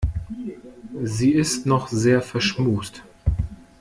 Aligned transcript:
Sie 1.03 1.31
ist 1.31 1.67
noch 1.67 1.87
sehr 1.89 2.23
verschmust. 2.23 3.03